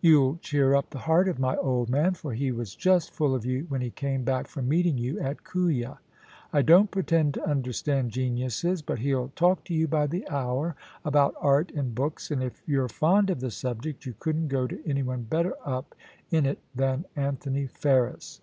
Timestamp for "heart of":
0.98-1.38